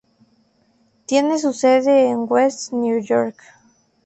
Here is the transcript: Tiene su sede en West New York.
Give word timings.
Tiene 1.05 1.37
su 1.37 1.53
sede 1.53 2.09
en 2.09 2.25
West 2.27 2.73
New 2.73 3.03
York. 3.03 3.39